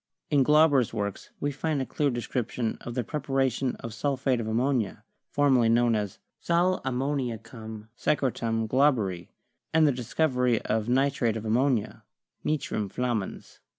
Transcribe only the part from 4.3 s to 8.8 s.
of ammonia, formerly known as "sal ammoniacum secre tum